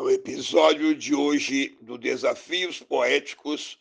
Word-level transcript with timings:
No 0.00 0.08
episódio 0.08 0.94
de 0.94 1.14
hoje 1.14 1.76
do 1.82 1.98
Desafios 1.98 2.80
Poéticos, 2.80 3.78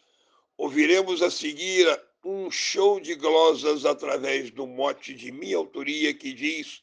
ouviremos 0.58 1.22
a 1.22 1.32
seguir 1.32 1.88
um 2.26 2.52
show 2.52 3.00
de 3.00 3.16
glosas 3.16 3.86
através 3.86 4.52
do 4.52 4.68
mote 4.68 5.14
de 5.14 5.32
minha 5.32 5.56
autoria 5.56 6.14
que 6.14 6.34
diz: 6.34 6.82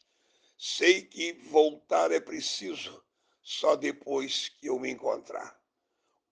Sei 0.57 1.03
que 1.03 1.35
voltar 1.51 2.11
é 2.13 2.19
preciso, 2.19 3.05
só 3.43 3.77
depois 3.77 4.49
que 4.49 4.71
eu 4.71 4.79
me 4.79 4.89
encontrar. 4.89 5.55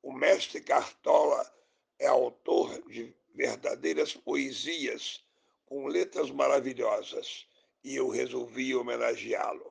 O 0.03 0.11
mestre 0.11 0.63
Cartola 0.63 1.47
é 1.99 2.07
autor 2.07 2.83
de 2.89 3.15
verdadeiras 3.35 4.15
poesias 4.15 5.23
com 5.67 5.89
letras 5.89 6.31
maravilhosas 6.31 7.47
e 7.85 7.97
eu 7.97 8.09
resolvi 8.09 8.75
homenageá-lo. 8.75 9.71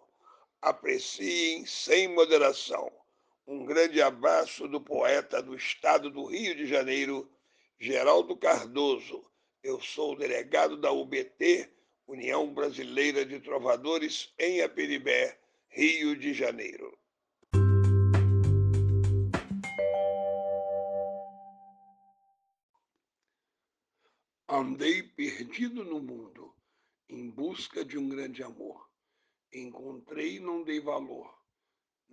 Apreciem 0.61 1.65
sem 1.65 2.07
moderação 2.07 2.94
um 3.45 3.65
grande 3.65 4.02
abraço 4.02 4.67
do 4.67 4.79
poeta 4.79 5.41
do 5.41 5.55
estado 5.55 6.09
do 6.09 6.25
Rio 6.25 6.55
de 6.55 6.65
Janeiro, 6.65 7.29
Geraldo 7.79 8.38
Cardoso. 8.38 9.23
Eu 9.61 9.81
sou 9.81 10.13
o 10.13 10.17
delegado 10.17 10.77
da 10.77 10.91
UBT, 10.91 11.69
União 12.07 12.53
Brasileira 12.53 13.25
de 13.25 13.39
Trovadores, 13.39 14.33
em 14.39 14.61
Aperibé, 14.61 15.38
Rio 15.69 16.16
de 16.16 16.33
Janeiro. 16.33 16.97
Andei 24.47 25.02
perdido 25.03 25.83
no 25.83 25.99
mundo, 25.99 26.53
em 27.09 27.30
busca 27.30 27.83
de 27.83 27.97
um 27.97 28.07
grande 28.07 28.44
amor. 28.44 28.88
Encontrei 29.52 30.35
e 30.35 30.39
não 30.39 30.63
dei 30.63 30.80
valor 30.80 31.42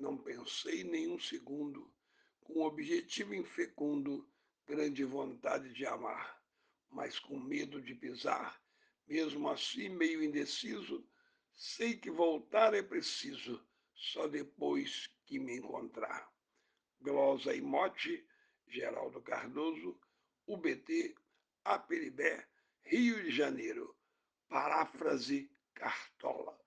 não 0.01 0.17
pensei 0.17 0.83
nem 0.83 1.09
um 1.09 1.19
segundo, 1.19 1.93
com 2.41 2.63
objetivo 2.63 3.35
infecundo, 3.35 4.29
grande 4.67 5.05
vontade 5.05 5.73
de 5.73 5.87
amar, 5.87 6.43
mas 6.91 7.19
com 7.19 7.39
medo 7.39 7.81
de 7.81 7.95
pisar, 7.95 8.61
mesmo 9.07 9.49
assim 9.49 9.89
meio 9.89 10.23
indeciso, 10.23 11.07
sei 11.53 11.97
que 11.97 12.11
voltar 12.11 12.75
é 12.75 12.83
preciso, 12.83 13.65
só 13.95 14.27
depois 14.27 15.07
que 15.27 15.39
me 15.39 15.59
encontrar. 15.59 16.33
Glosa 17.01 17.55
e 17.55 17.61
Mote, 17.61 18.27
Geraldo 18.67 19.21
Cardoso, 19.23 19.99
UBT, 20.47 21.15
Aperibé, 21.65 22.47
Rio 22.83 23.23
de 23.23 23.31
Janeiro. 23.31 23.97
Paráfrase 24.49 25.49
Cartola. 25.75 26.60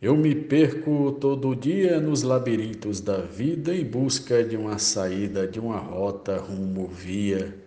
Eu 0.00 0.16
me 0.16 0.32
perco 0.32 1.10
todo 1.10 1.56
dia 1.56 1.98
nos 1.98 2.22
labirintos 2.22 3.00
da 3.00 3.18
vida 3.18 3.74
em 3.74 3.84
busca 3.84 4.44
de 4.44 4.56
uma 4.56 4.78
saída, 4.78 5.44
de 5.44 5.58
uma 5.58 5.76
rota 5.76 6.38
rumo 6.38 6.86
via, 6.86 7.66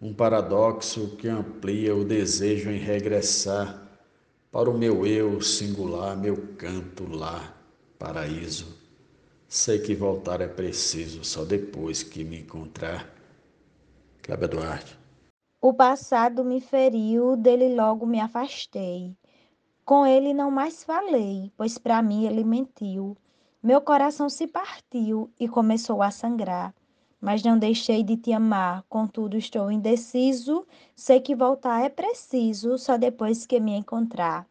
um 0.00 0.14
paradoxo 0.14 1.16
que 1.16 1.26
amplia 1.26 1.92
o 1.92 2.04
desejo 2.04 2.70
em 2.70 2.78
regressar 2.78 3.88
para 4.52 4.70
o 4.70 4.78
meu 4.78 5.04
eu 5.04 5.40
singular, 5.40 6.16
meu 6.16 6.36
canto 6.56 7.08
lá, 7.10 7.52
paraíso. 7.98 8.78
Sei 9.48 9.80
que 9.80 9.96
voltar 9.96 10.40
é 10.40 10.46
preciso 10.46 11.24
só 11.24 11.44
depois 11.44 12.04
que 12.04 12.22
me 12.22 12.38
encontrar. 12.42 13.12
Cláudia 14.22 14.46
Duarte. 14.46 14.96
O 15.60 15.74
passado 15.74 16.44
me 16.44 16.60
feriu, 16.60 17.36
dele 17.36 17.74
logo 17.74 18.06
me 18.06 18.20
afastei. 18.20 19.16
Com 19.84 20.06
ele 20.06 20.32
não 20.32 20.50
mais 20.50 20.82
falei, 20.82 21.52
pois 21.58 21.76
para 21.76 22.00
mim 22.00 22.24
ele 22.24 22.42
mentiu. 22.42 23.14
Meu 23.62 23.82
coração 23.82 24.30
se 24.30 24.46
partiu 24.46 25.30
e 25.38 25.46
começou 25.46 26.02
a 26.02 26.10
sangrar. 26.10 26.74
Mas 27.20 27.42
não 27.42 27.58
deixei 27.58 28.02
de 28.02 28.16
te 28.16 28.32
amar, 28.32 28.82
contudo 28.88 29.36
estou 29.36 29.70
indeciso. 29.70 30.66
Sei 30.94 31.20
que 31.20 31.34
voltar 31.34 31.84
é 31.84 31.90
preciso, 31.90 32.78
só 32.78 32.96
depois 32.96 33.44
que 33.44 33.60
me 33.60 33.72
encontrar. 33.72 34.46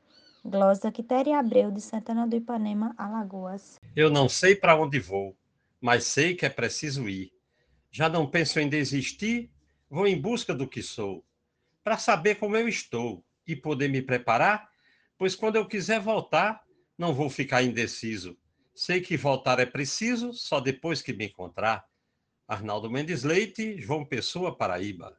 Glosa 0.46 0.92
Quitéria 0.92 1.40
Abreu, 1.40 1.72
de 1.72 1.82
Santana 1.82 2.28
do 2.28 2.36
Ipanema, 2.36 2.94
Alagoas. 2.96 3.80
Eu 3.96 4.12
não 4.12 4.30
sei 4.30 4.56
para 4.56 4.76
onde 4.76 5.00
vou, 5.00 5.36
mas 5.82 6.04
sei 6.04 6.36
que 6.36 6.46
é 6.46 6.50
preciso 6.50 7.10
ir. 7.10 7.32
Já 7.92 8.08
não 8.08 8.28
penso 8.28 8.60
em 8.60 8.70
desistir, 8.70 9.50
vou 9.90 10.06
em 10.06 10.20
busca 10.20 10.54
do 10.54 10.68
que 10.68 10.84
sou, 10.84 11.24
para 11.84 11.98
saber 11.98 12.36
como 12.36 12.56
eu 12.56 12.68
estou 12.68 13.24
e 13.48 13.56
poder 13.56 13.88
me 13.88 14.02
preparar 14.02 14.73
pois 15.18 15.36
quando 15.36 15.56
eu 15.56 15.66
quiser 15.66 16.00
voltar, 16.00 16.62
não 16.98 17.14
vou 17.14 17.30
ficar 17.30 17.64
indeciso. 17.64 18.38
Sei 18.76 19.02
que 19.02 19.16
voltar 19.16 19.60
é 19.60 19.66
preciso, 19.66 20.34
só 20.34 20.60
depois 20.60 21.02
que 21.02 21.14
me 21.14 21.26
encontrar. 21.26 21.86
Arnaldo 22.48 22.90
Mendes 22.90 23.24
Leite, 23.24 23.80
João 23.80 24.04
Pessoa, 24.04 24.56
Paraíba. 24.56 25.18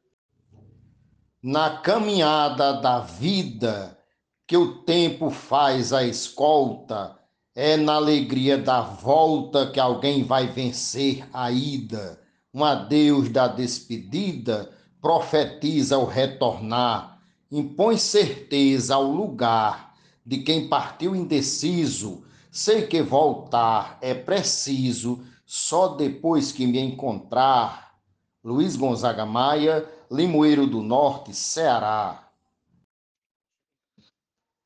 Na 1.43 1.79
caminhada 1.79 2.81
da 2.81 3.01
vida, 3.01 3.99
que 4.47 4.57
o 4.57 4.83
tempo 4.83 5.31
faz 5.31 5.93
a 5.93 6.05
escolta, 6.05 7.19
é 7.55 7.77
na 7.77 7.95
alegria 7.95 8.59
da 8.59 8.81
volta 8.81 9.71
que 9.71 9.79
alguém 9.79 10.25
vai 10.25 10.49
vencer 10.49 11.27
a 11.33 11.51
ida. 11.51 12.21
Um 12.53 12.65
adeus 12.65 13.29
da 13.29 13.47
despedida 13.47 14.73
profetiza 15.01 15.99
o 15.99 16.05
retornar, 16.05 17.14
impõe 17.59 17.97
certeza 17.97 18.97
ao 18.97 19.05
lugar 19.05 19.95
de 20.27 20.39
quem 20.39 20.67
partiu 20.67 21.15
indeciso, 21.15 22.25
sei 22.51 22.83
que 22.83 23.01
voltar 23.01 23.97
é 24.01 24.13
preciso, 24.13 25.21
só 25.47 25.89
depois 25.89 26.51
que 26.51 26.67
me 26.67 26.81
encontrar. 26.81 27.95
Luiz 28.43 28.75
Gonzaga 28.75 29.25
Maia, 29.25 29.89
Limoeiro 30.11 30.67
do 30.67 30.83
Norte, 30.83 31.33
Ceará. 31.33 32.25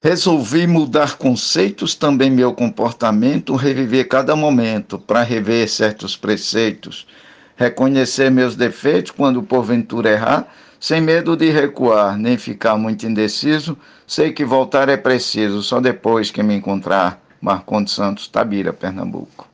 Resolvi 0.02 0.66
mudar 0.66 1.18
conceitos, 1.18 1.94
também 1.94 2.30
meu 2.30 2.54
comportamento, 2.54 3.54
reviver 3.54 4.08
cada 4.08 4.34
momento 4.34 4.98
para 4.98 5.22
rever 5.22 5.68
certos 5.68 6.16
preceitos, 6.16 7.06
reconhecer 7.54 8.30
meus 8.30 8.56
defeitos 8.56 9.10
quando 9.10 9.42
porventura 9.42 10.10
errar 10.10 10.48
sem 10.80 11.00
medo 11.00 11.36
de 11.36 11.50
recuar, 11.50 12.16
nem 12.16 12.38
ficar 12.38 12.76
muito 12.76 13.06
indeciso, 13.06 13.76
sei 14.06 14.32
que 14.32 14.44
voltar 14.44 14.88
é 14.88 14.96
preciso, 14.96 15.62
só 15.62 15.80
depois 15.80 16.30
que 16.30 16.42
me 16.42 16.54
encontrar. 16.54 17.20
Marcondes 17.40 17.94
Santos, 17.94 18.26
Tabira, 18.26 18.72
Pernambuco. 18.72 19.46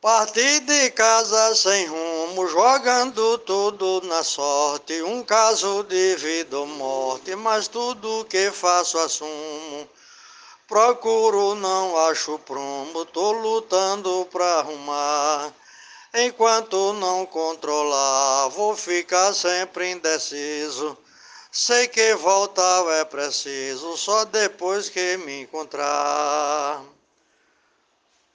Parti 0.00 0.60
de 0.60 0.90
casa 0.90 1.54
sem 1.54 1.86
rumo, 1.86 2.46
jogando 2.46 3.36
tudo 3.38 4.00
na 4.06 4.22
sorte. 4.22 5.02
Um 5.02 5.24
caso 5.24 5.82
de 5.84 6.14
vida 6.16 6.58
ou 6.58 6.66
morte, 6.66 7.34
mas 7.34 7.66
tudo 7.68 8.24
que 8.26 8.50
faço 8.50 8.96
assumo. 8.98 9.88
Procuro, 10.68 11.54
não 11.56 11.96
acho 12.10 12.38
prumo, 12.40 13.04
tô 13.06 13.32
lutando 13.32 14.28
pra 14.30 14.60
arrumar. 14.60 15.52
Enquanto 16.20 16.94
não 16.94 17.24
controlar, 17.24 18.48
vou 18.48 18.74
ficar 18.74 19.32
sempre 19.32 19.92
indeciso. 19.92 20.98
Sei 21.52 21.86
que 21.86 22.12
voltar 22.16 22.84
é 23.00 23.04
preciso, 23.04 23.96
só 23.96 24.24
depois 24.24 24.88
que 24.88 25.16
me 25.18 25.42
encontrar. 25.42 26.82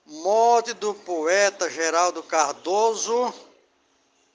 Morte 0.05 0.73
do 0.73 0.93
poeta 0.93 1.69
Geraldo 1.69 2.23
Cardoso, 2.23 3.33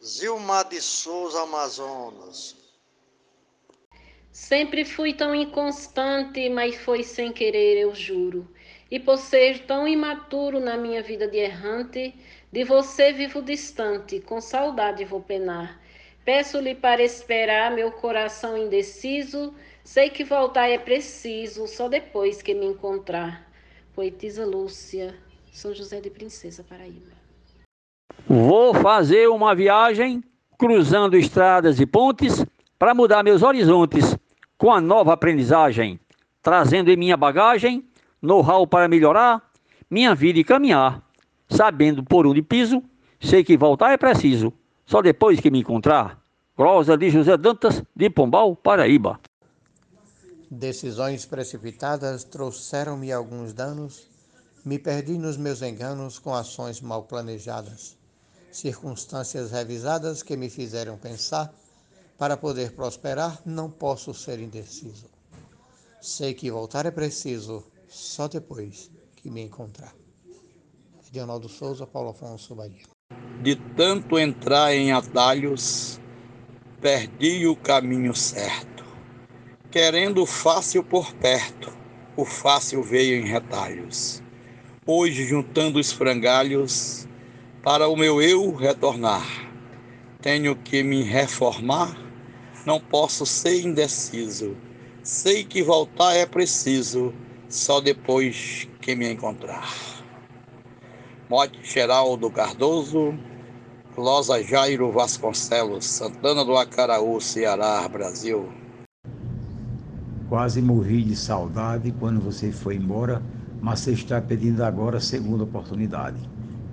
Zilmar 0.04 0.68
de 0.68 0.82
Souza, 0.82 1.40
Amazonas. 1.40 2.54
Sempre 4.30 4.84
fui 4.84 5.14
tão 5.14 5.34
inconstante, 5.34 6.50
mas 6.50 6.76
foi 6.76 7.02
sem 7.02 7.32
querer, 7.32 7.78
eu 7.78 7.94
juro. 7.94 8.46
E 8.90 9.00
por 9.00 9.16
ser 9.16 9.66
tão 9.66 9.88
imaturo 9.88 10.60
na 10.60 10.76
minha 10.76 11.02
vida 11.02 11.26
de 11.26 11.38
errante, 11.38 12.14
de 12.50 12.64
você 12.64 13.12
vivo 13.12 13.42
distante, 13.42 14.20
com 14.20 14.40
saudade 14.40 15.04
vou 15.04 15.20
penar. 15.20 15.78
Peço-lhe 16.24 16.74
para 16.74 17.02
esperar 17.02 17.70
meu 17.70 17.90
coração 17.92 18.56
indeciso, 18.56 19.54
sei 19.84 20.10
que 20.10 20.24
voltar 20.24 20.68
é 20.68 20.78
preciso, 20.78 21.66
só 21.66 21.88
depois 21.88 22.42
que 22.42 22.54
me 22.54 22.66
encontrar. 22.66 23.46
Poetisa 23.94 24.44
Lúcia, 24.44 25.14
São 25.52 25.74
José 25.74 26.00
de 26.00 26.10
Princesa, 26.10 26.64
Paraíba. 26.64 27.12
Vou 28.26 28.74
fazer 28.74 29.28
uma 29.28 29.54
viagem 29.54 30.22
cruzando 30.58 31.16
estradas 31.16 31.80
e 31.80 31.86
pontes 31.86 32.44
para 32.78 32.94
mudar 32.94 33.22
meus 33.22 33.42
horizontes 33.42 34.16
com 34.56 34.72
a 34.72 34.80
nova 34.80 35.12
aprendizagem, 35.12 35.98
trazendo 36.42 36.90
em 36.90 36.96
minha 36.96 37.16
bagagem 37.16 37.88
know-how 38.20 38.66
para 38.66 38.88
melhorar 38.88 39.42
minha 39.90 40.14
vida 40.14 40.38
e 40.38 40.44
caminhar 40.44 41.07
sabendo 41.48 42.02
por 42.02 42.26
onde 42.26 42.42
piso, 42.42 42.82
sei 43.20 43.42
que 43.42 43.56
voltar 43.56 43.92
é 43.92 43.96
preciso, 43.96 44.52
só 44.86 45.02
depois 45.02 45.40
que 45.40 45.50
me 45.50 45.60
encontrar. 45.60 46.22
Glosa 46.56 46.96
de 46.96 47.10
José 47.10 47.36
Dantas, 47.36 47.82
de 47.94 48.10
Pombal, 48.10 48.56
Paraíba. 48.56 49.20
Decisões 50.50 51.26
precipitadas 51.26 52.24
trouxeram-me 52.24 53.12
alguns 53.12 53.52
danos, 53.52 54.08
Me 54.64 54.78
perdi 54.78 55.16
nos 55.16 55.36
meus 55.36 55.62
enganos 55.62 56.18
com 56.18 56.34
ações 56.34 56.80
mal 56.80 57.04
planejadas, 57.04 57.96
circunstâncias 58.50 59.50
revisadas 59.50 60.22
que 60.22 60.36
me 60.36 60.50
fizeram 60.50 60.98
pensar. 60.98 61.54
Para 62.18 62.36
poder 62.36 62.72
prosperar, 62.72 63.40
não 63.46 63.70
posso 63.70 64.12
ser 64.12 64.40
indeciso. 64.40 65.06
Sei 66.00 66.34
que 66.34 66.50
voltar 66.50 66.84
é 66.84 66.90
preciso, 66.90 67.64
só 67.88 68.26
depois 68.28 68.90
que 69.16 69.30
me 69.30 69.40
encontrar. 69.40 69.94
Edionaldo 71.08 71.48
Souza, 71.48 71.86
Paulo 71.86 72.10
Afonso 72.10 72.54
Bahia. 72.54 72.82
De 73.42 73.56
tanto 73.76 74.18
entrar 74.18 74.74
em 74.74 74.92
atalhos, 74.92 76.00
perdi 76.80 77.46
o 77.46 77.56
caminho 77.56 78.14
certo. 78.14 78.84
Querendo 79.70 80.26
fácil 80.26 80.82
por 80.84 81.12
perto, 81.14 81.72
o 82.16 82.24
fácil 82.24 82.82
veio 82.82 83.20
em 83.20 83.26
retalhos. 83.26 84.22
Hoje, 84.86 85.24
juntando 85.24 85.78
os 85.78 85.92
frangalhos, 85.92 87.06
para 87.62 87.88
o 87.88 87.96
meu 87.96 88.20
eu 88.20 88.54
retornar, 88.54 89.26
tenho 90.20 90.56
que 90.56 90.82
me 90.82 91.02
reformar, 91.02 91.96
não 92.66 92.80
posso 92.80 93.24
ser 93.24 93.60
indeciso. 93.62 94.56
Sei 95.02 95.44
que 95.44 95.62
voltar 95.62 96.14
é 96.14 96.26
preciso, 96.26 97.14
só 97.48 97.80
depois 97.80 98.68
que 98.80 98.94
me 98.94 99.10
encontrar. 99.10 99.97
Mote 101.30 101.58
Geraldo 101.62 102.30
Cardoso, 102.30 103.12
Losa 103.98 104.42
Jairo 104.42 104.90
Vasconcelos, 104.90 105.84
Santana 105.84 106.42
do 106.42 106.56
Acaraú, 106.56 107.20
Ceará, 107.20 107.86
Brasil. 107.86 108.48
Quase 110.26 110.62
morri 110.62 111.02
de 111.02 111.14
saudade 111.14 111.92
quando 111.98 112.18
você 112.18 112.50
foi 112.50 112.76
embora, 112.76 113.22
mas 113.60 113.80
você 113.80 113.92
está 113.92 114.22
pedindo 114.22 114.64
agora 114.64 114.96
a 114.96 115.02
segunda 115.02 115.44
oportunidade. 115.44 116.16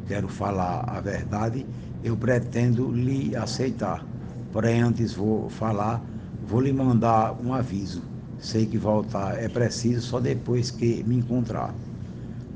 Quero 0.07 0.29
falar 0.29 0.85
a 0.87 1.01
verdade, 1.01 1.65
eu 2.01 2.15
pretendo 2.15 2.89
lhe 2.93 3.35
aceitar. 3.35 4.05
Porém, 4.53 4.81
antes 4.81 5.13
vou 5.13 5.49
falar, 5.49 6.01
vou 6.47 6.61
lhe 6.61 6.71
mandar 6.71 7.35
um 7.43 7.53
aviso. 7.53 8.01
Sei 8.39 8.65
que 8.65 8.77
voltar 8.77 9.37
é 9.37 9.49
preciso 9.49 10.01
só 10.01 10.21
depois 10.21 10.71
que 10.71 11.03
me 11.03 11.17
encontrar. 11.17 11.75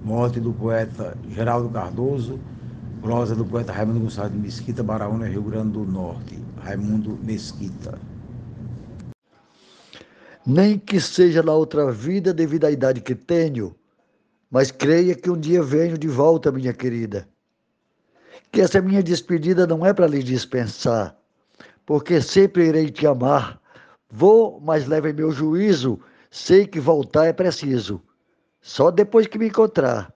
Morte 0.03 0.39
do 0.39 0.53
poeta 0.53 1.17
Geraldo 1.29 1.69
Cardoso, 1.69 2.39
prosa 3.01 3.35
do 3.35 3.45
poeta 3.45 3.71
Raimundo 3.71 3.99
Gonçalves 3.99 4.33
de 4.33 4.39
Mesquita, 4.39 4.83
Baraúna, 4.83 5.27
Rio 5.27 5.41
Grande 5.43 5.73
do 5.73 5.85
Norte. 5.85 6.39
Raimundo 6.61 7.17
Mesquita. 7.23 7.99
Nem 10.45 10.79
que 10.79 10.99
seja 10.99 11.43
na 11.43 11.53
outra 11.53 11.91
vida 11.91 12.33
devido 12.33 12.65
à 12.65 12.71
idade 12.71 13.01
que 13.01 13.13
tenho, 13.13 13.75
mas 14.49 14.71
creia 14.71 15.15
que 15.15 15.29
um 15.29 15.37
dia 15.37 15.61
venho 15.61 15.97
de 15.97 16.07
volta, 16.07 16.51
minha 16.51 16.73
querida. 16.73 17.27
Que 18.51 18.61
essa 18.61 18.81
minha 18.81 19.03
despedida 19.03 19.67
não 19.67 19.85
é 19.85 19.93
para 19.93 20.07
lhe 20.07 20.23
dispensar, 20.23 21.15
porque 21.85 22.21
sempre 22.21 22.67
irei 22.67 22.89
te 22.89 23.05
amar. 23.05 23.59
Vou, 24.09 24.59
mas 24.59 24.87
leve 24.87 25.13
meu 25.13 25.31
juízo, 25.31 25.99
sei 26.31 26.65
que 26.65 26.79
voltar 26.79 27.25
é 27.25 27.33
preciso, 27.33 28.01
só 28.61 28.91
depois 28.91 29.27
que 29.27 29.37
me 29.37 29.47
encontrar. 29.47 30.13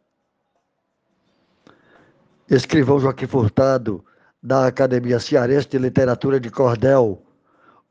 Escrivão 2.50 3.00
Joaquim 3.00 3.28
Furtado, 3.28 4.04
da 4.42 4.68
Academia 4.68 5.20
Cearense 5.20 5.70
de 5.70 5.78
Literatura 5.78 6.40
de 6.40 6.50
Cordel, 6.50 7.24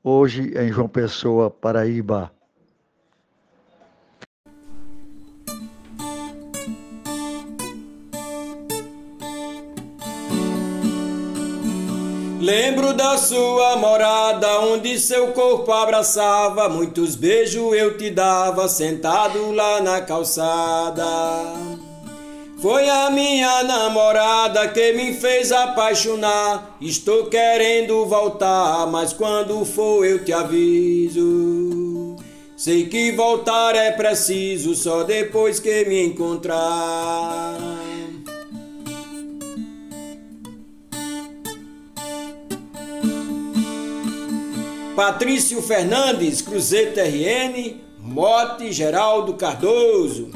hoje 0.04 0.52
em 0.56 0.70
João 0.70 0.88
Pessoa, 0.88 1.50
Paraíba. 1.50 2.30
Lembro 12.42 12.92
da 12.92 13.16
sua 13.16 13.76
morada, 13.76 14.58
onde 14.62 14.98
seu 14.98 15.28
corpo 15.28 15.70
abraçava, 15.70 16.68
muitos 16.68 17.14
beijos 17.14 17.72
eu 17.72 17.96
te 17.96 18.10
dava, 18.10 18.66
sentado 18.66 19.52
lá 19.52 19.80
na 19.80 20.00
calçada. 20.00 21.06
Foi 22.60 22.88
a 22.88 23.10
minha 23.10 23.62
namorada 23.62 24.66
que 24.66 24.92
me 24.92 25.14
fez 25.14 25.52
apaixonar. 25.52 26.76
Estou 26.80 27.26
querendo 27.26 28.04
voltar, 28.06 28.88
mas 28.88 29.12
quando 29.12 29.64
for 29.64 30.04
eu 30.04 30.24
te 30.24 30.32
aviso. 30.32 32.16
Sei 32.56 32.88
que 32.88 33.12
voltar 33.12 33.76
é 33.76 33.92
preciso, 33.92 34.74
só 34.74 35.04
depois 35.04 35.60
que 35.60 35.84
me 35.84 36.06
encontrar. 36.06 37.56
Patrício 44.94 45.62
Fernandes, 45.62 46.42
Cruzeiro 46.42 46.92
TRN, 46.92 47.80
Mote 47.98 48.70
Geraldo 48.70 49.34
Cardoso. 49.34 50.30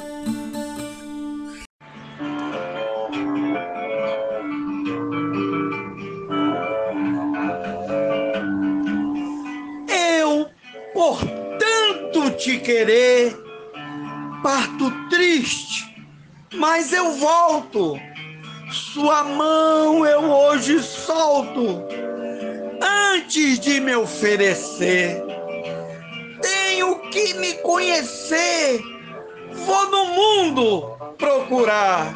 Eu, 9.89 10.49
por 10.95 11.19
tanto 11.59 12.31
te 12.39 12.59
querer, 12.59 13.37
parto 14.43 14.91
triste, 15.11 16.03
mas 16.55 16.95
eu 16.95 17.13
volto. 17.13 18.01
Sua 18.73 19.23
mão 19.23 20.07
eu 20.07 20.23
hoje 20.23 20.83
solto 20.83 21.85
antes 23.17 23.59
de 23.59 23.81
me 23.81 23.97
oferecer. 23.97 25.23
Tenho 26.41 26.99
que 27.11 27.35
me 27.35 27.55
conhecer. 27.55 28.81
Vou 29.53 29.91
no 29.91 30.07
mundo 30.07 30.97
procurar. 31.17 32.13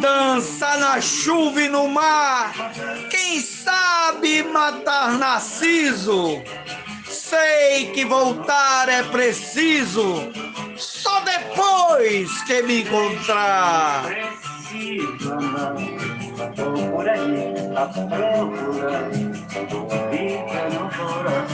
Dança 0.00 0.76
na 0.76 1.00
chuva 1.00 1.62
e 1.62 1.68
no 1.68 1.88
mar. 1.88 2.52
Quem 3.10 3.40
sabe 3.40 4.42
matar 4.42 5.18
Narciso? 5.18 6.42
Sei 7.06 7.86
que 7.92 8.04
voltar 8.04 8.88
é 8.88 9.02
preciso. 9.04 10.30
Só 10.76 11.20
depois 11.20 12.42
que 12.42 12.62
me 12.62 12.82
encontrar. 12.82 14.04
Preciso 14.04 15.36
não, 15.36 16.90
por 16.90 17.08
aí 17.08 17.54
a 17.76 17.86
procura. 19.52 21.46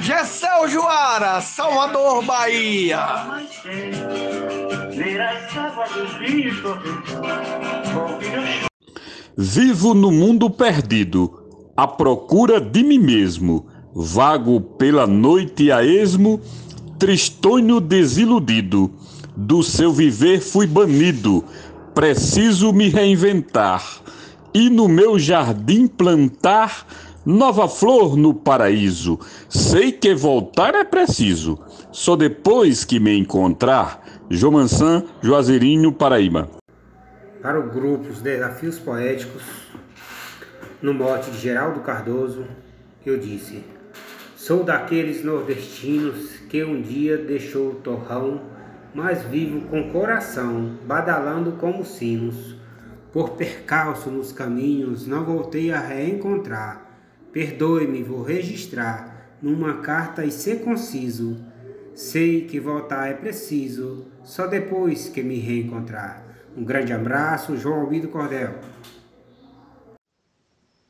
Gessel 0.00 0.68
Juara, 0.68 1.40
Salvador, 1.40 2.24
Bahia. 2.24 3.06
Vivo 9.36 9.94
no 9.94 10.10
mundo 10.10 10.50
perdido, 10.50 11.72
à 11.76 11.86
procura 11.86 12.60
de 12.60 12.82
mim 12.82 12.98
mesmo. 12.98 13.66
Vago 13.94 14.60
pela 14.60 15.06
noite 15.06 15.70
a 15.70 15.84
esmo, 15.84 16.40
tristonho 16.98 17.80
desiludido. 17.80 18.90
Do 19.34 19.62
seu 19.62 19.92
viver 19.92 20.40
fui 20.40 20.66
banido, 20.66 21.44
preciso 21.94 22.72
me 22.72 22.88
reinventar 22.88 24.01
e 24.54 24.68
no 24.68 24.88
meu 24.88 25.18
jardim 25.18 25.86
plantar 25.86 26.86
nova 27.24 27.68
flor 27.68 28.16
no 28.16 28.34
paraíso. 28.34 29.18
Sei 29.48 29.92
que 29.92 30.14
voltar 30.14 30.74
é 30.74 30.84
preciso, 30.84 31.58
só 31.90 32.16
depois 32.16 32.84
que 32.84 33.00
me 33.00 33.16
encontrar. 33.16 34.02
Jomansan, 34.30 35.04
Juazeirinho, 35.20 35.92
Paraíba. 35.92 36.48
Para 37.42 37.60
o 37.60 37.70
grupo 37.70 38.08
Os 38.08 38.20
Desafios 38.20 38.78
Poéticos, 38.78 39.42
no 40.80 40.94
mote 40.94 41.30
de 41.30 41.38
Geraldo 41.38 41.80
Cardoso, 41.80 42.44
eu 43.04 43.18
disse: 43.18 43.64
Sou 44.36 44.64
daqueles 44.64 45.24
nordestinos 45.24 46.36
que 46.48 46.64
um 46.64 46.80
dia 46.80 47.18
deixou 47.18 47.70
o 47.70 47.74
torrão, 47.74 48.40
mas 48.94 49.22
vivo 49.22 49.62
com 49.68 49.90
coração, 49.90 50.76
badalando 50.86 51.52
como 51.52 51.84
sinos 51.84 52.61
por 53.12 53.30
percalço 53.30 54.10
nos 54.10 54.32
caminhos, 54.32 55.06
não 55.06 55.24
voltei 55.24 55.70
a 55.70 55.78
reencontrar. 55.78 56.90
Perdoe-me, 57.30 58.02
vou 58.02 58.22
registrar 58.22 59.36
numa 59.42 59.82
carta 59.82 60.24
e 60.24 60.32
ser 60.32 60.64
conciso. 60.64 61.36
Sei 61.94 62.46
que 62.46 62.58
voltar 62.58 63.08
é 63.08 63.14
preciso, 63.14 64.06
só 64.24 64.46
depois 64.46 65.08
que 65.08 65.22
me 65.22 65.38
reencontrar. 65.38 66.24
Um 66.56 66.64
grande 66.64 66.92
abraço, 66.92 67.56
João 67.56 67.82
Albido 67.82 68.08
Cordel. 68.08 68.54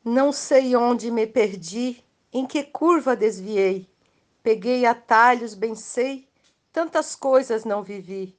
Não 0.04 0.32
sei 0.32 0.76
onde 0.76 1.10
me 1.10 1.26
perdi, 1.26 2.04
em 2.32 2.46
que 2.46 2.62
curva 2.62 3.16
desviei. 3.16 3.88
Peguei 4.42 4.86
atalhos, 4.86 5.54
bem 5.54 5.74
sei, 5.74 6.28
tantas 6.72 7.16
coisas 7.16 7.64
não 7.64 7.82
vivi. 7.82 8.36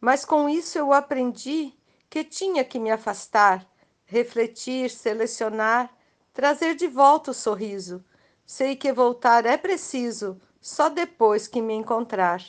Mas 0.00 0.24
com 0.24 0.48
isso 0.48 0.78
eu 0.78 0.92
aprendi 0.92 1.72
que 2.12 2.22
tinha 2.22 2.62
que 2.62 2.78
me 2.78 2.90
afastar, 2.90 3.66
refletir, 4.04 4.90
selecionar, 4.90 5.90
trazer 6.34 6.74
de 6.74 6.86
volta 6.86 7.30
o 7.30 7.34
sorriso. 7.34 8.04
Sei 8.44 8.76
que 8.76 8.92
voltar 8.92 9.46
é 9.46 9.56
preciso, 9.56 10.38
só 10.60 10.90
depois 10.90 11.48
que 11.48 11.62
me 11.62 11.72
encontrar. 11.72 12.44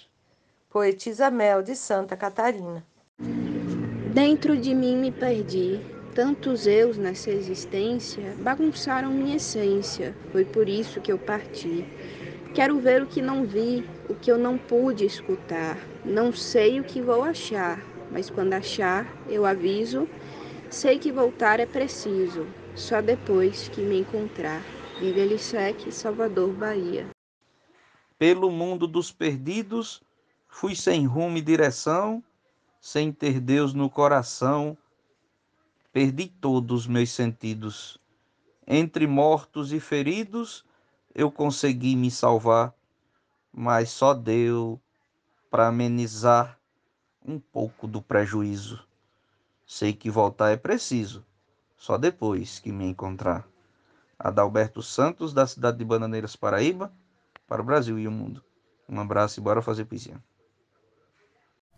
Poetisa 0.69 1.31
Mel 1.31 1.63
de 1.63 1.77
Santa 1.77 2.17
Catarina. 2.17 2.85
Dentro 4.13 4.57
de 4.57 4.75
mim 4.75 4.97
me 4.97 5.13
perdi. 5.13 5.79
Tantos 6.13 6.67
eus 6.67 6.97
nessa 6.97 7.31
existência 7.31 8.35
bagunçaram 8.39 9.11
minha 9.11 9.37
essência. 9.37 10.13
Foi 10.33 10.43
por 10.43 10.67
isso 10.67 10.99
que 10.99 11.09
eu 11.09 11.17
parti. 11.17 11.85
Quero 12.53 12.79
ver 12.79 13.01
o 13.01 13.07
que 13.07 13.21
não 13.21 13.45
vi, 13.45 13.89
o 14.09 14.13
que 14.13 14.29
eu 14.29 14.37
não 14.37 14.57
pude 14.57 15.05
escutar. 15.05 15.77
Não 16.03 16.33
sei 16.33 16.81
o 16.81 16.83
que 16.83 17.01
vou 17.01 17.23
achar, 17.23 17.79
mas 18.11 18.29
quando 18.29 18.53
achar, 18.53 19.05
eu 19.27 19.45
aviso. 19.45 20.07
Sei 20.69 20.97
que 20.97 21.11
voltar 21.11 21.59
é 21.59 21.65
preciso, 21.65 22.47
só 22.75 23.01
depois 23.01 23.69
que 23.69 23.81
me 23.81 23.99
encontrar. 23.99 24.61
Vive 24.99 25.19
Elisec, 25.19 25.91
Salvador, 25.91 26.51
Bahia. 26.53 27.07
Pelo 28.17 28.49
mundo 28.49 28.87
dos 28.87 29.11
perdidos, 29.11 30.01
fui 30.47 30.75
sem 30.75 31.05
rumo 31.05 31.37
e 31.37 31.41
direção, 31.41 32.23
sem 32.79 33.11
ter 33.11 33.39
Deus 33.39 33.73
no 33.73 33.89
coração, 33.89 34.77
perdi 35.91 36.27
todos 36.27 36.81
os 36.81 36.87
meus 36.87 37.11
sentidos. 37.11 37.99
Entre 38.65 39.05
mortos 39.05 39.71
e 39.73 39.79
feridos, 39.79 40.65
eu 41.13 41.31
consegui 41.31 41.95
me 41.95 42.09
salvar, 42.09 42.73
mas 43.51 43.89
só 43.89 44.13
deu 44.13 44.79
para 45.51 45.67
amenizar 45.67 46.59
um 47.25 47.39
pouco 47.39 47.87
do 47.87 48.01
prejuízo. 48.01 48.83
Sei 49.65 49.93
que 49.93 50.09
voltar 50.09 50.51
é 50.51 50.57
preciso, 50.57 51.25
só 51.77 51.97
depois 51.97 52.59
que 52.59 52.71
me 52.71 52.85
encontrar. 52.85 53.47
Adalberto 54.17 54.81
Santos, 54.81 55.33
da 55.33 55.47
cidade 55.47 55.77
de 55.77 55.85
Bananeiras, 55.85 56.35
Paraíba, 56.35 56.93
para 57.47 57.61
o 57.61 57.65
Brasil 57.65 57.97
e 57.99 58.07
o 58.07 58.11
mundo. 58.11 58.43
Um 58.87 58.99
abraço 58.99 59.39
e 59.39 59.43
bora 59.43 59.61
fazer 59.61 59.85
poesia. 59.85 60.21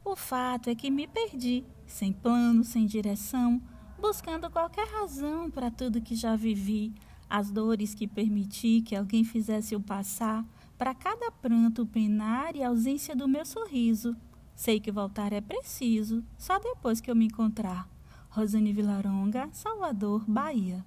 O 0.03 0.15
fato 0.15 0.69
é 0.69 0.75
que 0.75 0.91
me 0.91 1.07
perdi, 1.07 1.65
sem 1.87 2.13
plano, 2.13 2.63
sem 2.63 2.85
direção, 2.85 3.61
buscando 3.99 4.49
qualquer 4.51 4.87
razão 4.87 5.49
para 5.49 5.71
tudo 5.71 6.01
que 6.01 6.15
já 6.15 6.35
vivi 6.35 6.93
as 7.29 7.49
dores 7.49 7.95
que 7.95 8.07
permiti 8.07 8.81
que 8.81 8.95
alguém 8.95 9.23
fizesse 9.23 9.73
eu 9.73 9.81
passar, 9.81 10.45
para 10.77 10.93
cada 10.93 11.31
pranto, 11.31 11.85
penar 11.85 12.55
e 12.55 12.63
ausência 12.63 13.15
do 13.15 13.27
meu 13.27 13.45
sorriso. 13.45 14.15
Sei 14.55 14.79
que 14.79 14.91
voltar 14.91 15.33
é 15.33 15.41
preciso, 15.41 16.23
só 16.37 16.57
depois 16.59 17.01
que 17.01 17.11
eu 17.11 17.15
me 17.15 17.25
encontrar. 17.25 17.87
Rosane 18.29 18.73
Vilaronga, 18.73 19.49
Salvador, 19.51 20.23
Bahia. 20.27 20.83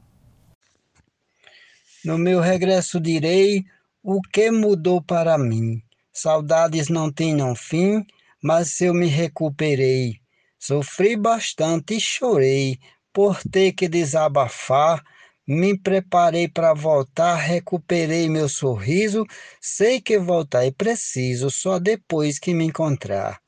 No 2.05 2.19
meu 2.19 2.41
regresso 2.41 3.01
direi 3.01 3.65
o 4.03 4.21
que 4.23 4.51
mudou 4.51 5.03
para 5.03 5.37
mim. 5.37 5.83
Saudades 6.13 6.89
não 6.89 7.13
tinham 7.13 7.55
fim, 7.55 8.05
mas 8.43 8.81
eu 8.81 8.95
me 8.95 9.07
recuperei. 9.07 10.21
Sofri 10.59 11.17
bastante 11.17 11.97
e 11.97 12.01
chorei 12.01 12.79
por 13.13 13.41
ter 13.43 13.73
que 13.73 13.89
desabafar 13.89 15.03
me 15.49 15.79
preparei 15.79 16.47
para 16.47 16.75
voltar, 16.75 17.35
recuperei 17.37 18.29
meu 18.29 18.51
sorriso. 18.51 19.25
Sei 19.59 19.99
que 19.99 20.19
voltar 20.19 20.67
é 20.67 20.71
preciso, 20.71 21.51
só 21.51 21.79
depois 21.79 22.39
que 22.39 22.53
me 22.53 22.67
encontrar. 22.67 23.41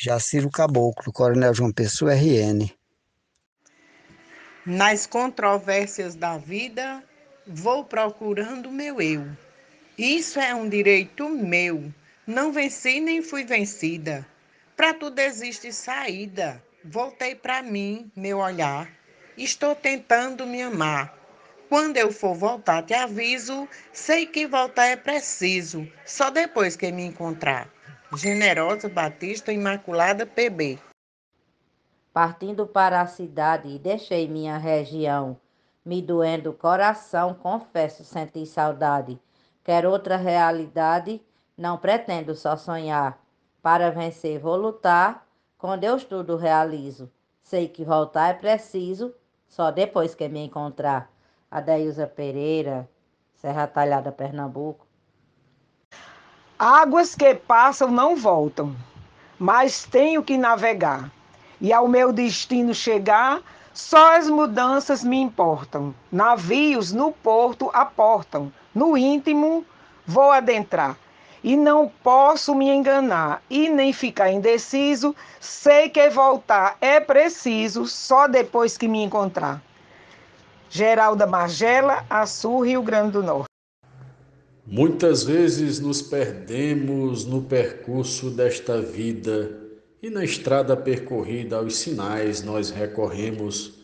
Jaciro 0.00 0.48
Caboclo, 0.48 1.12
Coronel 1.12 1.52
João 1.52 1.72
Pessoa, 1.72 2.14
RN. 2.14 2.70
Nas 4.64 5.08
controvérsias 5.08 6.14
da 6.14 6.38
vida, 6.38 7.02
vou 7.44 7.82
procurando 7.82 8.70
meu 8.70 9.02
eu. 9.02 9.26
Isso 9.98 10.38
é 10.38 10.54
um 10.54 10.68
direito 10.68 11.28
meu. 11.28 11.92
Não 12.24 12.52
venci 12.52 13.00
nem 13.00 13.20
fui 13.20 13.42
vencida. 13.42 14.24
Para 14.76 14.94
tudo 14.94 15.18
existe 15.18 15.72
saída. 15.72 16.62
Voltei 16.84 17.34
para 17.34 17.60
mim, 17.60 18.08
meu 18.14 18.38
olhar. 18.38 18.88
Estou 19.36 19.74
tentando 19.74 20.46
me 20.46 20.62
amar. 20.62 21.12
Quando 21.68 21.96
eu 21.96 22.12
for 22.12 22.36
voltar, 22.36 22.84
te 22.84 22.94
aviso. 22.94 23.68
Sei 23.92 24.26
que 24.26 24.46
voltar 24.46 24.86
é 24.86 24.94
preciso, 24.94 25.90
só 26.06 26.30
depois 26.30 26.76
que 26.76 26.92
me 26.92 27.04
encontrar. 27.04 27.68
Generosa 28.16 28.88
Batista 28.88 29.52
Imaculada 29.52 30.24
PB. 30.24 30.78
Partindo 32.10 32.66
para 32.66 33.02
a 33.02 33.06
cidade, 33.06 33.78
deixei 33.78 34.26
minha 34.26 34.56
região. 34.56 35.36
Me 35.84 36.00
doendo 36.00 36.50
o 36.50 36.54
coração, 36.54 37.34
confesso 37.34 38.02
sentir 38.04 38.46
saudade. 38.46 39.20
Quero 39.62 39.90
outra 39.90 40.16
realidade, 40.16 41.20
não 41.54 41.76
pretendo 41.76 42.34
só 42.34 42.56
sonhar. 42.56 43.22
Para 43.60 43.90
vencer, 43.90 44.38
vou 44.40 44.56
lutar, 44.56 45.26
com 45.58 45.76
Deus 45.76 46.02
tudo 46.02 46.36
realizo. 46.36 47.12
Sei 47.42 47.68
que 47.68 47.84
voltar 47.84 48.30
é 48.30 48.34
preciso, 48.34 49.14
só 49.46 49.70
depois 49.70 50.14
que 50.14 50.28
me 50.30 50.40
encontrar. 50.40 51.12
Adailza 51.50 52.06
Pereira, 52.06 52.88
Serra 53.34 53.66
Talhada, 53.66 54.10
Pernambuco. 54.10 54.87
Águas 56.58 57.14
que 57.14 57.36
passam 57.36 57.88
não 57.88 58.16
voltam, 58.16 58.74
mas 59.38 59.84
tenho 59.84 60.24
que 60.24 60.36
navegar. 60.36 61.08
E 61.60 61.72
ao 61.72 61.86
meu 61.86 62.12
destino 62.12 62.74
chegar, 62.74 63.40
só 63.72 64.16
as 64.16 64.28
mudanças 64.28 65.04
me 65.04 65.16
importam. 65.20 65.94
Navios 66.10 66.92
no 66.92 67.12
porto 67.12 67.70
aportam, 67.72 68.52
no 68.74 68.98
íntimo 68.98 69.64
vou 70.04 70.32
adentrar. 70.32 70.96
E 71.44 71.56
não 71.56 71.88
posso 72.02 72.56
me 72.56 72.68
enganar 72.68 73.40
e 73.48 73.68
nem 73.68 73.92
ficar 73.92 74.32
indeciso. 74.32 75.14
Sei 75.38 75.88
que 75.88 76.10
voltar 76.10 76.76
é 76.80 76.98
preciso 76.98 77.86
só 77.86 78.26
depois 78.26 78.76
que 78.76 78.88
me 78.88 79.04
encontrar. 79.04 79.62
Geralda 80.68 81.24
Margela, 81.24 82.04
Açu, 82.10 82.58
Rio 82.64 82.82
Grande 82.82 83.12
do 83.12 83.22
Norte. 83.22 83.47
Muitas 84.70 85.24
vezes 85.24 85.80
nos 85.80 86.02
perdemos 86.02 87.24
no 87.24 87.40
percurso 87.40 88.30
desta 88.30 88.82
vida 88.82 89.58
e 90.02 90.10
na 90.10 90.22
estrada 90.22 90.76
percorrida 90.76 91.56
aos 91.56 91.78
sinais 91.78 92.42
nós 92.42 92.68
recorremos, 92.68 93.78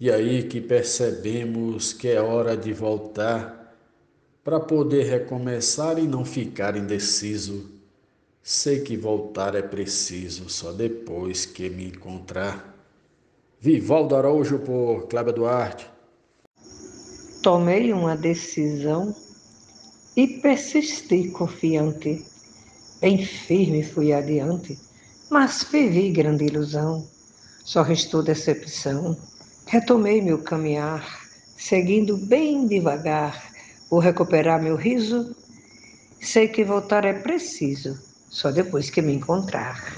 e 0.00 0.10
aí 0.10 0.44
que 0.44 0.58
percebemos 0.58 1.92
que 1.92 2.08
é 2.08 2.18
hora 2.18 2.56
de 2.56 2.72
voltar 2.72 3.76
para 4.42 4.58
poder 4.58 5.04
recomeçar 5.04 5.98
e 5.98 6.08
não 6.08 6.24
ficar 6.24 6.78
indeciso. 6.78 7.66
Sei 8.42 8.80
que 8.80 8.96
voltar 8.96 9.54
é 9.54 9.60
preciso 9.60 10.48
só 10.48 10.72
depois 10.72 11.44
que 11.44 11.68
me 11.68 11.88
encontrar. 11.88 12.74
Vivaldo 13.60 14.16
Araújo 14.16 14.60
por 14.60 15.08
Cláudia 15.08 15.34
Duarte 15.34 15.90
tomei 17.42 17.92
uma 17.92 18.16
decisão 18.16 19.14
e 20.16 20.26
persisti 20.40 21.28
confiante. 21.28 22.24
Bem 23.00 23.22
firme 23.24 23.84
fui 23.84 24.12
adiante, 24.12 24.78
mas 25.30 25.64
vivi 25.64 26.10
grande 26.10 26.46
ilusão. 26.46 27.06
Só 27.64 27.82
restou 27.82 28.22
decepção. 28.22 29.16
Retomei 29.66 30.22
meu 30.22 30.42
caminhar, 30.42 31.04
seguindo 31.58 32.16
bem 32.16 32.66
devagar. 32.66 33.52
Vou 33.90 34.00
recuperar 34.00 34.62
meu 34.62 34.76
riso. 34.76 35.36
Sei 36.20 36.48
que 36.48 36.64
voltar 36.64 37.04
é 37.04 37.12
preciso, 37.12 37.98
só 38.30 38.50
depois 38.50 38.88
que 38.88 39.02
me 39.02 39.12
encontrar. 39.12 39.94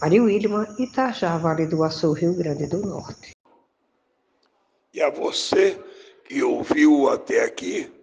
Maria 0.00 0.22
Wilma, 0.22 0.66
Itajá, 0.78 1.36
Vale 1.36 1.66
do 1.66 1.84
Açu, 1.84 2.12
Rio 2.12 2.34
Grande 2.34 2.66
do 2.66 2.80
Norte. 2.80 3.32
E 4.94 5.02
a 5.02 5.10
você 5.10 5.78
que 6.24 6.42
ouviu 6.42 7.10
até 7.10 7.44
aqui, 7.44 7.99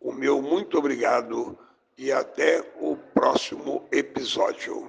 o 0.00 0.12
meu 0.12 0.40
muito 0.40 0.78
obrigado 0.78 1.58
e 1.96 2.12
até 2.12 2.64
o 2.80 2.96
próximo 3.14 3.86
episódio. 3.90 4.88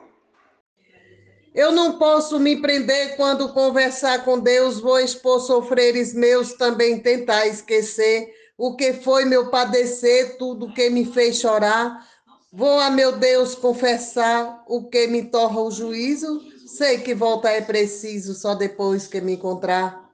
Eu 1.53 1.71
não 1.71 1.97
posso 1.97 2.39
me 2.39 2.61
prender 2.61 3.15
quando 3.15 3.49
conversar 3.49 4.23
com 4.23 4.39
Deus, 4.39 4.79
vou 4.79 4.99
expor 4.99 5.39
sofreres 5.39 6.13
meus, 6.13 6.53
também 6.53 6.99
tentar 6.99 7.47
esquecer 7.47 8.31
o 8.55 8.75
que 8.75 8.93
foi 8.93 9.25
meu 9.25 9.49
padecer, 9.49 10.37
tudo 10.37 10.73
que 10.73 10.89
me 10.89 11.05
fez 11.05 11.37
chorar. 11.37 12.07
Vou 12.51 12.79
a 12.79 12.89
meu 12.89 13.13
Deus 13.13 13.55
confessar 13.55 14.63
o 14.67 14.89
que 14.89 15.07
me 15.07 15.23
torra 15.23 15.61
o 15.61 15.71
juízo. 15.71 16.41
Sei 16.67 16.99
que 16.99 17.15
voltar 17.15 17.51
é 17.51 17.61
preciso, 17.61 18.35
só 18.35 18.53
depois 18.53 19.07
que 19.07 19.21
me 19.21 19.33
encontrar. 19.33 20.09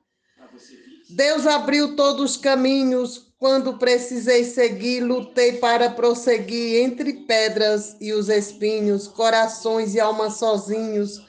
Deus 1.09 1.45
abriu 1.45 1.95
todos 1.95 2.31
os 2.31 2.37
caminhos 2.37 3.24
quando 3.37 3.77
precisei 3.77 4.45
seguir, 4.45 5.01
lutei 5.01 5.53
para 5.57 5.89
prosseguir 5.89 6.83
entre 6.83 7.13
pedras 7.25 7.95
e 7.99 8.13
os 8.13 8.29
espinhos, 8.29 9.07
corações 9.07 9.93
e 9.93 9.99
almas 9.99 10.35
sozinhos. 10.35 11.25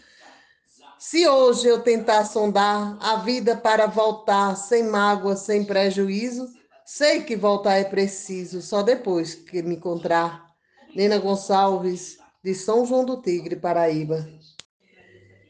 Se 0.99 1.29
hoje 1.29 1.67
eu 1.67 1.81
tentar 1.81 2.25
sondar 2.25 2.97
a 3.01 3.17
vida 3.17 3.57
para 3.57 3.87
voltar 3.87 4.57
sem 4.57 4.85
mágoa, 4.85 5.37
sem 5.37 5.65
prejuízo, 5.65 6.49
sei 6.85 7.23
que 7.23 7.37
voltar 7.37 7.75
é 7.75 7.85
preciso, 7.85 8.63
só 8.63 8.83
depois 8.83 9.35
que 9.35 9.63
me 9.63 9.77
encontrar. 9.77 10.47
Nena 10.95 11.19
Gonçalves, 11.19 12.19
de 12.43 12.55
São 12.55 12.87
João 12.87 13.05
do 13.05 13.21
Tigre, 13.21 13.57
Paraíba. 13.57 14.27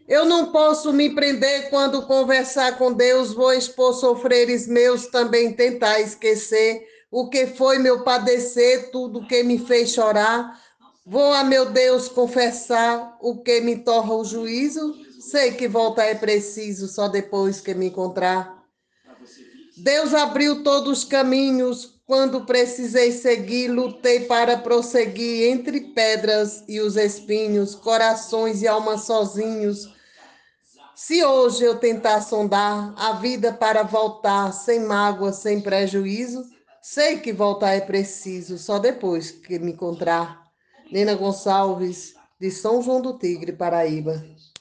Eu 0.09 0.25
não 0.25 0.53
posso 0.53 0.93
me 0.93 1.15
prender 1.15 1.69
quando 1.69 2.07
conversar 2.07 2.79
com 2.79 2.93
Deus, 2.93 3.33
vou 3.33 3.53
expor 3.53 3.93
sofreres 3.93 4.69
meus, 4.69 5.07
também 5.07 5.53
tentar 5.53 6.01
esquecer 6.01 6.87
o 7.11 7.29
que 7.29 7.47
foi 7.47 7.79
meu 7.79 8.05
padecer, 8.05 8.91
tudo 8.93 9.27
que 9.27 9.43
me 9.43 9.59
fez 9.59 9.91
chorar. 9.91 10.61
Vou 11.05 11.33
a 11.33 11.43
meu 11.43 11.67
Deus 11.67 12.09
confessar 12.09 13.17
o 13.21 13.43
que 13.43 13.61
me 13.61 13.79
torra 13.79 14.15
o 14.15 14.25
juízo, 14.25 14.95
sei 15.21 15.53
que 15.53 15.67
voltar 15.67 16.05
é 16.05 16.15
preciso, 16.15 16.87
só 16.87 17.09
depois 17.09 17.61
que 17.61 17.75
me 17.75 17.87
encontrar. 17.87 18.65
Deus 19.77 20.15
abriu 20.15 20.63
todos 20.63 20.99
os 20.99 21.05
caminhos, 21.05 22.01
quando 22.07 22.47
precisei 22.47 23.11
seguir, 23.11 23.69
lutei 23.69 24.21
para 24.21 24.57
prosseguir 24.57 25.51
entre 25.51 25.81
pedras 25.93 26.63
e 26.69 26.81
os 26.81 26.97
espinhos, 26.97 27.75
corações 27.75 28.63
e 28.63 28.69
almas 28.69 29.03
sozinhos. 29.03 29.96
Se 30.99 31.23
hoje 31.23 31.63
eu 31.63 31.77
tentar 31.77 32.23
sondar 32.23 32.95
a 32.97 33.13
vida 33.13 33.53
para 33.53 33.83
voltar 33.83 34.51
sem 34.51 34.81
mágoa, 34.81 35.31
sem 35.31 35.61
prejuízo, 35.61 36.43
sei 36.81 37.19
que 37.19 37.35
voltar 37.35 37.75
é 37.75 37.83
preciso, 37.83 38.57
só 38.57 38.79
depois 38.79 39.31
que 39.31 39.59
me 39.59 39.73
encontrar. 39.73 40.43
Nena 40.91 41.15
Gonçalves, 41.15 42.15
de 42.41 42.51
São 42.51 42.81
João 42.81 43.03
do 43.03 43.19
Tigre, 43.19 43.53
Paraíba. 43.53 44.25